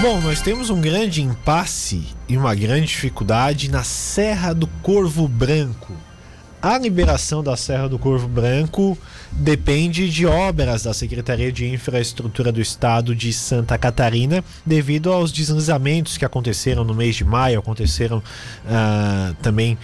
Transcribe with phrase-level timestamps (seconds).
[0.00, 5.96] Bom, nós temos um grande impasse e uma grande dificuldade na Serra do Corvo Branco.
[6.60, 8.96] A liberação da Serra do Corvo Branco
[9.32, 16.18] depende de obras da Secretaria de Infraestrutura do Estado de Santa Catarina, devido aos deslizamentos
[16.18, 19.78] que aconteceram no mês de maio, aconteceram uh, também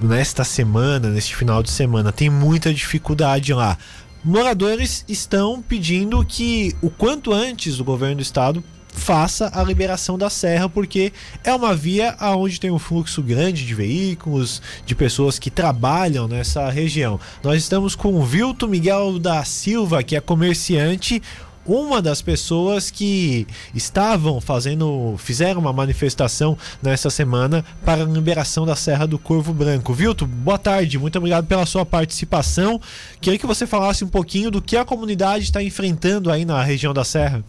[0.00, 2.12] nesta semana, neste final de semana.
[2.12, 3.76] Tem muita dificuldade lá.
[4.22, 8.62] Moradores estão pedindo que o quanto antes o governo do estado
[8.92, 11.12] faça a liberação da serra, porque
[11.44, 16.68] é uma via onde tem um fluxo grande de veículos, de pessoas que trabalham nessa
[16.70, 17.18] região.
[17.42, 21.22] Nós estamos com o Vilto Miguel da Silva, que é comerciante
[21.64, 28.74] uma das pessoas que estavam fazendo, fizeram uma manifestação nessa semana para a liberação da
[28.74, 29.92] Serra do Corvo Branco.
[29.92, 32.80] Vilto, boa tarde, muito obrigado pela sua participação.
[33.20, 36.94] Queria que você falasse um pouquinho do que a comunidade está enfrentando aí na região
[36.94, 37.44] da Serra.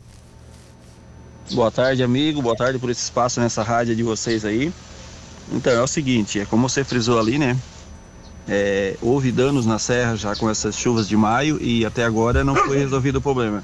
[1.54, 2.42] Boa tarde, amigo.
[2.42, 4.72] Boa tarde por esse espaço nessa rádio de vocês aí.
[5.52, 7.58] Então, é o seguinte, é como você frisou ali, né?
[8.48, 12.56] É, houve danos na serra já com essas chuvas de maio e até agora não
[12.56, 13.62] foi resolvido o problema.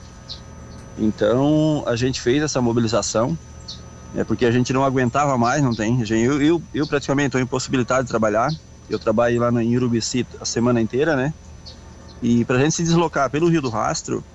[1.00, 3.38] Então, a gente fez essa mobilização,
[4.18, 6.04] é porque a gente não aguentava mais, não tem.
[6.10, 8.52] Eu, eu, eu praticamente estou impossibilitado de trabalhar.
[8.90, 11.34] Eu trabalho lá em Urubici a semana inteira, né?
[12.22, 14.26] E para a gente se deslocar pelo Rio do Rastro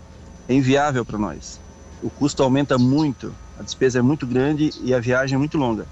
[0.48, 1.60] é inviável para nós.
[2.02, 5.86] O custo aumenta muito a despesa é muito grande e a viagem é muito longa.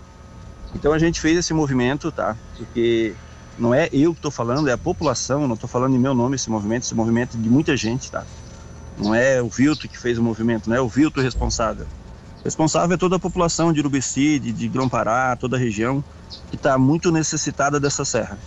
[0.75, 2.37] Então a gente fez esse movimento, tá?
[2.57, 3.15] Porque
[3.59, 6.37] não é eu que estou falando, é a população, não estou falando em meu nome
[6.37, 8.25] esse movimento, esse movimento de muita gente, tá?
[8.99, 11.87] Não é o Vilto que fez o movimento, não é o Vilto responsável.
[12.45, 16.03] Responsável é toda a população de Urubici, de, de Grão-Pará, toda a região,
[16.49, 18.39] que está muito necessitada dessa serra.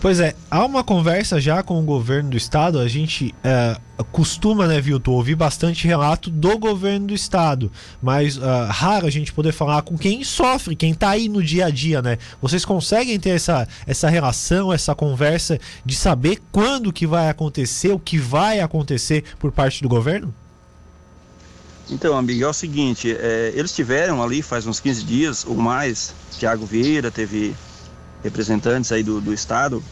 [0.00, 2.78] Pois é, há uma conversa já com o governo do estado.
[2.78, 3.76] A gente é,
[4.12, 9.32] costuma, né, Vilton, ouvir bastante relato do governo do estado, mas uh, raro a gente
[9.32, 12.16] poder falar com quem sofre, quem está aí no dia a dia, né?
[12.40, 17.98] Vocês conseguem ter essa, essa relação, essa conversa de saber quando que vai acontecer, o
[17.98, 20.32] que vai acontecer por parte do governo?
[21.90, 26.14] Então, amigo, é o seguinte, é, eles tiveram ali faz uns 15 dias ou mais,
[26.38, 27.56] Tiago Vieira teve
[28.22, 29.82] representantes aí do, do estado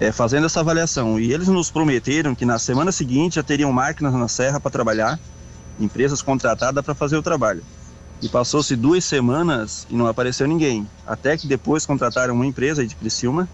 [0.00, 1.18] é, fazendo essa avaliação.
[1.18, 5.18] E eles nos prometeram que na semana seguinte já teriam máquinas na serra para trabalhar,
[5.78, 7.62] empresas contratadas para fazer o trabalho.
[8.20, 10.88] E passou-se duas semanas e não apareceu ninguém.
[11.06, 13.48] Até que depois contrataram uma empresa de Criciúma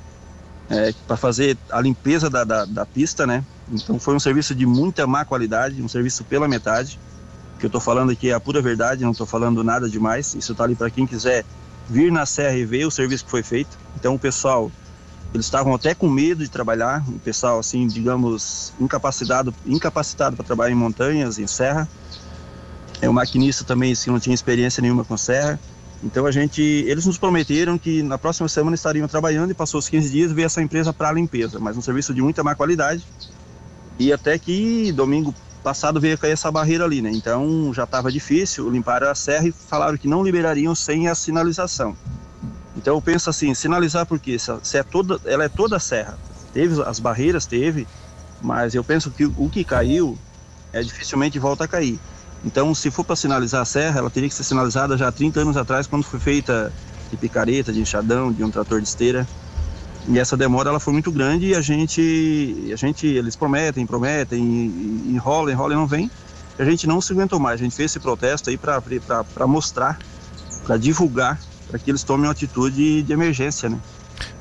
[0.71, 3.45] é, para fazer a limpeza da, da, da, pista, né?
[3.71, 6.99] Então foi um serviço de muita má qualidade, um serviço pela metade.
[7.59, 10.35] Que eu estou falando aqui é a pura verdade, não estou falando nada demais.
[10.35, 11.45] Isso está ali para quem quiser
[11.89, 13.79] vir na serra e ver o serviço que foi feito.
[13.97, 14.71] Então o pessoal,
[15.33, 20.73] eles estavam até com medo de trabalhar, o pessoal assim, digamos, incapacitado, incapacitado para trabalhar
[20.73, 21.89] em montanhas, em serra.
[23.01, 25.59] É o maquinista também, assim, não tinha experiência nenhuma com serra.
[26.03, 29.89] Então a gente, eles nos prometeram que na próxima semana estariam trabalhando e passou os
[29.89, 33.03] 15 dias veio essa empresa para limpeza, mas um serviço de muita má qualidade.
[33.99, 35.35] E até que domingo
[35.65, 37.11] passado veio cair essa barreira ali, né?
[37.11, 41.97] Então já estava difícil, limparam a serra e falaram que não liberariam sem a sinalização.
[42.77, 46.19] Então eu penso assim, sinalizar porque se, se é toda, ela é toda a serra.
[46.53, 47.89] Teve as barreiras, teve,
[48.43, 50.19] mas eu penso que o que caiu
[50.73, 51.99] é dificilmente volta a cair.
[52.45, 55.41] Então, se for para sinalizar a serra, ela teria que ser sinalizada já há 30
[55.41, 56.71] anos atrás, quando foi feita
[57.11, 59.27] de picareta, de enxadão, de um trator de esteira.
[60.07, 64.43] E essa demora ela foi muito grande e a gente, a gente eles prometem, prometem,
[65.07, 66.11] enrola, enrola e não vem.
[66.59, 67.61] A gente não se aguentou mais.
[67.61, 69.99] A gente fez esse protesto aí para mostrar,
[70.65, 73.79] para divulgar, para que eles tomem uma atitude de emergência, né?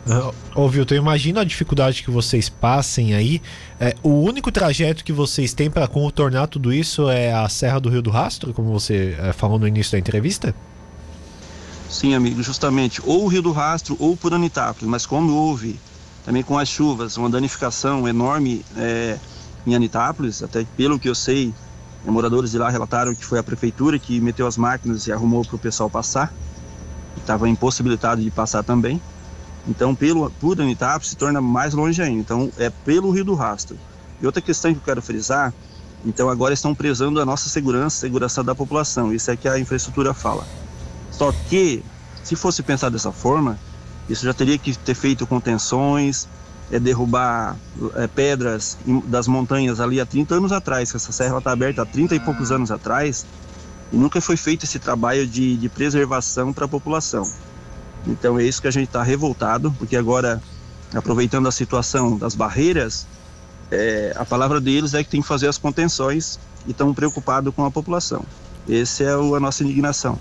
[0.06, 3.41] Uh, ô Vilton, imagina a dificuldade que vocês passem aí.
[3.80, 7.90] É, o único trajeto que vocês têm para contornar tudo isso é a Serra do
[7.90, 10.53] Rio do Rastro, como você é, falou no início da entrevista?
[11.93, 15.79] Sim, amigo, justamente, ou o Rio do Rastro ou por Anitápolis, mas como houve
[16.25, 19.19] também com as chuvas uma danificação enorme é,
[19.63, 21.53] em Anitápolis, até pelo que eu sei,
[22.03, 25.55] moradores de lá relataram que foi a prefeitura que meteu as máquinas e arrumou para
[25.55, 26.33] o pessoal passar,
[27.15, 29.00] estava impossibilitado de passar também.
[29.68, 33.77] Então, pelo, por Anitápolis se torna mais longe ainda, então é pelo Rio do Rastro.
[34.19, 35.53] E outra questão que eu quero frisar,
[36.03, 40.12] então agora estão prezando a nossa segurança, segurança da população, isso é que a infraestrutura
[40.12, 40.62] fala.
[41.18, 41.83] Só que,
[42.24, 43.57] se fosse pensar dessa forma,
[44.10, 46.27] isso já teria que ter feito contenções,
[46.71, 47.56] é, derrubar
[47.95, 51.86] é, pedras das montanhas ali há 30 anos atrás, que essa serra está aberta há
[51.86, 53.25] 30 e poucos anos atrás,
[53.92, 57.30] e nunca foi feito esse trabalho de, de preservação para a população.
[58.06, 60.42] Então é isso que a gente está revoltado, porque agora,
[60.94, 63.07] aproveitando a situação das barreiras,
[63.71, 67.63] é, a palavra deles é que tem que fazer as contenções e estão preocupados com
[67.66, 68.25] a população.
[68.68, 70.18] Essa é a nossa indignação.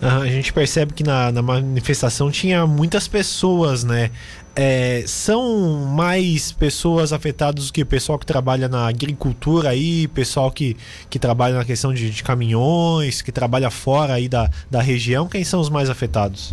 [0.00, 4.10] A gente percebe que na, na, manifestação tinha muitas pessoas, né?
[4.54, 10.50] É, são mais pessoas afetadas do que o pessoal que trabalha na agricultura aí, pessoal
[10.50, 10.76] que,
[11.08, 15.28] que trabalha na questão de, de caminhões, que trabalha fora aí da, da região.
[15.28, 16.52] Quem são os mais afetados?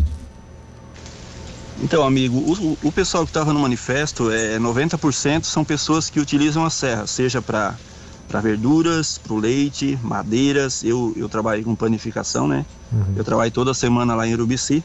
[1.80, 6.64] Então, amigo, o, o pessoal que estava no manifesto, é 90% são pessoas que utilizam
[6.64, 7.76] a serra, seja para
[8.28, 10.84] para verduras, para o leite, madeiras.
[10.84, 12.64] Eu, eu trabalho com panificação, né?
[12.92, 13.14] Uhum.
[13.16, 14.84] Eu trabalho toda semana lá em Urubici.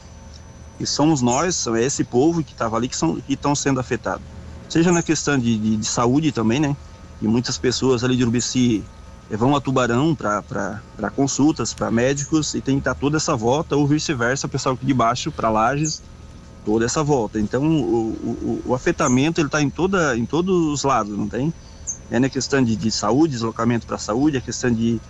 [0.80, 2.96] E somos nós, é esse povo que estava ali que
[3.28, 4.24] estão sendo afetados.
[4.68, 6.76] Seja na questão de, de, de, saúde também, né?
[7.22, 8.82] E muitas pessoas ali de Urubici
[9.30, 13.76] eh, vão a Tubarão para consultas, para médicos, e tem que estar toda essa volta,
[13.76, 16.02] ou vice-versa, o pessoal aqui de baixo para Lages
[16.64, 17.38] toda essa volta.
[17.38, 21.52] Então o, o, o afetamento ele está em toda em todos os lados, não tem?
[22.14, 25.00] É na questão de, de saúde, deslocamento para a saúde, a questão de,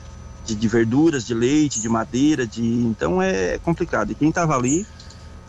[0.46, 4.12] de, de, verduras, de leite, de madeira, de então é complicado.
[4.12, 4.86] E quem estava ali,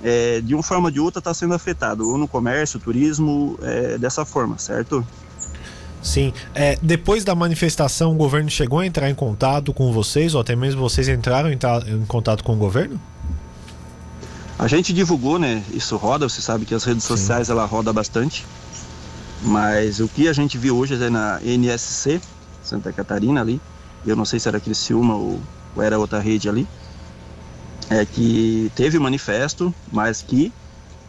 [0.03, 3.97] é, de uma forma ou de outra, está sendo afetado, ou no comércio, turismo, é,
[3.97, 5.07] dessa forma, certo?
[6.03, 6.33] Sim.
[6.53, 10.57] É, depois da manifestação, o governo chegou a entrar em contato com vocês, ou até
[10.57, 12.99] mesmo vocês entraram em, em contato com o governo?
[14.59, 15.63] A gente divulgou, né?
[15.71, 17.15] Isso roda, você sabe que as redes Sim.
[17.15, 18.45] sociais ela roda bastante.
[19.45, 22.19] Mas o que a gente viu hoje é na NSC,
[22.63, 23.61] Santa Catarina ali,
[24.05, 25.39] eu não sei se era Criciúma ou,
[25.75, 26.67] ou era outra rede ali,
[27.89, 30.51] é que teve manifesto, mas que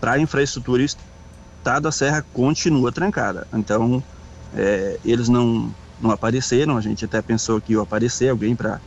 [0.01, 3.47] para a infraestrutura estado da serra continua trancada.
[3.55, 4.03] Então,
[4.55, 8.79] é, eles não, não apareceram, a gente até pensou que ia aparecer alguém para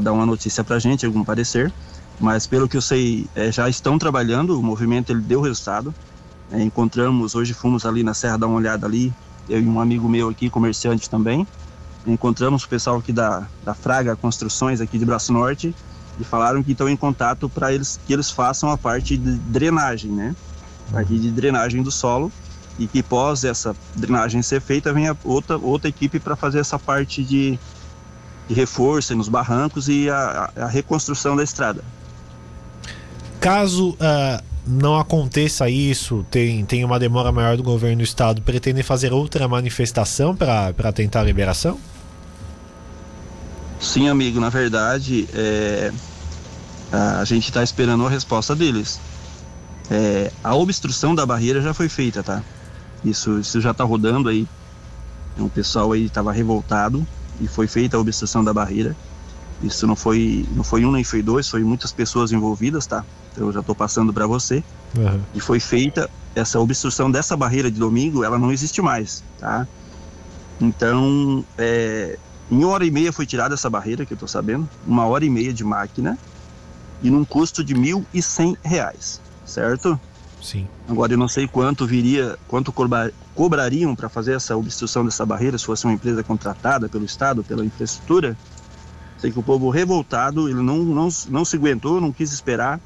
[0.00, 1.72] dar uma notícia para a gente, algum parecer,
[2.20, 5.94] mas pelo que eu sei, é, já estão trabalhando, o movimento ele deu resultado.
[6.52, 9.12] É, encontramos, hoje fomos ali na Serra dar uma olhada ali,
[9.48, 11.46] eu e um amigo meu aqui, comerciante também.
[12.06, 15.74] Encontramos o pessoal aqui da, da Fraga Construções, aqui de Braço Norte,
[16.18, 20.10] e falaram que estão em contato para eles que eles façam a parte de drenagem,
[20.10, 20.34] né?
[20.88, 22.32] A parte de drenagem do solo
[22.78, 27.22] e que pós essa drenagem ser feita venha outra outra equipe para fazer essa parte
[27.22, 27.58] de,
[28.48, 31.84] de reforço nos barrancos e a, a reconstrução da estrada.
[33.38, 38.82] Caso uh, não aconteça isso, tem, tem uma demora maior do governo do estado, pretendem
[38.82, 41.78] fazer outra manifestação para tentar a liberação?
[43.80, 45.90] Sim, amigo, na verdade, é,
[46.92, 49.00] a gente está esperando a resposta deles.
[49.90, 52.42] É, a obstrução da barreira já foi feita, tá?
[53.04, 54.46] Isso, isso já está rodando aí.
[55.38, 57.06] O pessoal aí estava revoltado
[57.40, 58.94] e foi feita a obstrução da barreira.
[59.62, 63.04] Isso não foi, não foi um nem foi dois, foi muitas pessoas envolvidas, tá?
[63.32, 64.64] Então eu já estou passando para você.
[64.96, 65.20] Uhum.
[65.34, 69.66] E foi feita essa obstrução dessa barreira de domingo, ela não existe mais, tá?
[70.60, 72.18] Então, é,
[72.50, 75.24] em uma hora e meia foi tirada essa barreira, que eu estou sabendo, uma hora
[75.24, 76.18] e meia de máquina
[77.02, 79.98] e num custo de mil e cem reais, certo?
[80.42, 80.66] Sim.
[80.88, 82.72] Agora eu não sei quanto viria, quanto
[83.34, 87.64] cobrariam para fazer essa obstrução dessa barreira, se fosse uma empresa contratada pelo Estado, pela
[87.64, 88.36] infraestrutura,
[89.20, 92.80] Sei que o povo revoltado, ele não, não, não se aguentou, não quis esperar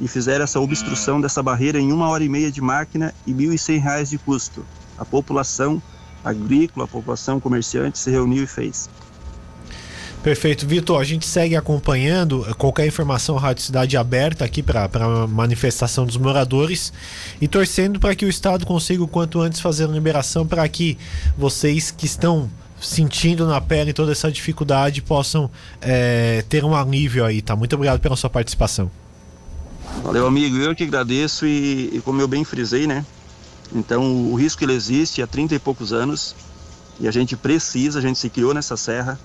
[0.00, 3.48] e fizeram essa obstrução dessa barreira em uma hora e meia de máquina e R$
[3.48, 4.64] 1.100 de custo.
[4.98, 5.82] A população
[6.24, 8.88] agrícola, a população comerciante se reuniu e fez.
[10.22, 10.98] Perfeito, Vitor.
[10.98, 16.94] A gente segue acompanhando qualquer informação Rádio Cidade aberta aqui para a manifestação dos moradores
[17.42, 20.96] e torcendo para que o Estado consiga o quanto antes fazer a liberação para que
[21.36, 22.48] vocês que estão
[22.84, 25.50] sentindo na pele toda essa dificuldade possam
[25.80, 27.56] é, ter um alívio aí, tá?
[27.56, 28.90] Muito obrigado pela sua participação.
[30.02, 30.56] Valeu, amigo.
[30.56, 33.04] Eu que agradeço e, e como eu bem frisei, né?
[33.74, 36.34] Então, o risco ele existe há 30 e poucos anos
[37.00, 39.18] e a gente precisa, a gente se criou nessa serra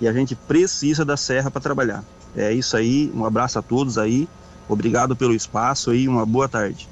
[0.00, 2.04] e a gente precisa da serra para trabalhar.
[2.36, 4.28] É isso aí, um abraço a todos aí,
[4.68, 6.86] obrigado pelo espaço e uma boa tarde.